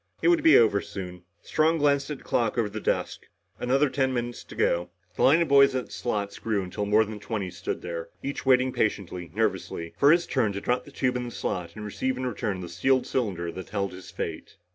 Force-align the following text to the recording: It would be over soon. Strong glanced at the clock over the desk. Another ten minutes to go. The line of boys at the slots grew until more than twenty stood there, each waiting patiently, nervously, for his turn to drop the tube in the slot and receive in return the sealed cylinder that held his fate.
It 0.23 0.29
would 0.29 0.41
be 0.41 0.57
over 0.57 0.81
soon. 0.81 1.25
Strong 1.43 1.77
glanced 1.77 2.09
at 2.09 2.17
the 2.17 2.23
clock 2.23 2.57
over 2.57 2.67
the 2.69 2.79
desk. 2.79 3.27
Another 3.59 3.87
ten 3.87 4.11
minutes 4.11 4.43
to 4.45 4.55
go. 4.55 4.89
The 5.15 5.21
line 5.21 5.43
of 5.43 5.47
boys 5.47 5.75
at 5.75 5.85
the 5.85 5.91
slots 5.91 6.39
grew 6.39 6.63
until 6.63 6.87
more 6.87 7.05
than 7.05 7.19
twenty 7.19 7.51
stood 7.51 7.83
there, 7.83 8.09
each 8.23 8.43
waiting 8.43 8.73
patiently, 8.73 9.29
nervously, 9.35 9.93
for 9.99 10.11
his 10.11 10.25
turn 10.25 10.53
to 10.53 10.61
drop 10.61 10.85
the 10.85 10.91
tube 10.91 11.17
in 11.17 11.25
the 11.25 11.29
slot 11.29 11.75
and 11.75 11.85
receive 11.85 12.17
in 12.17 12.25
return 12.25 12.61
the 12.61 12.67
sealed 12.69 13.05
cylinder 13.05 13.51
that 13.51 13.69
held 13.69 13.91
his 13.91 14.09
fate. 14.09 14.55